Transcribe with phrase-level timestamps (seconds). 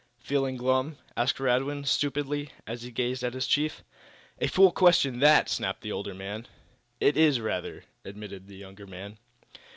[0.17, 3.83] "Feeling glum?" asked Radwin, stupidly, as he gazed at his chief.
[4.39, 6.47] "A fool question that!" snapped the older man.
[6.99, 9.19] "It is, rather," admitted the younger man.